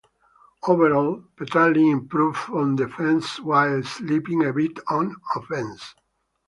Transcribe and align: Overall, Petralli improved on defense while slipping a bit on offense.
Overall, 0.67 1.21
Petralli 1.37 1.91
improved 1.91 2.49
on 2.49 2.75
defense 2.75 3.39
while 3.39 3.83
slipping 3.83 4.43
a 4.43 4.51
bit 4.51 4.79
on 4.87 5.15
offense. 5.35 5.93